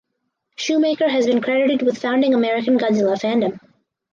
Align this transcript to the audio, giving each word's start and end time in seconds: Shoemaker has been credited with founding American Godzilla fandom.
Shoemaker 0.55 1.07
has 1.09 1.27
been 1.27 1.41
credited 1.43 1.83
with 1.83 1.99
founding 2.01 2.33
American 2.33 2.79
Godzilla 2.79 3.15
fandom. 3.21 3.59